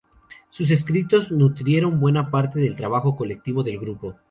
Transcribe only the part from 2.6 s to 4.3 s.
trabajo colectivo del grupo.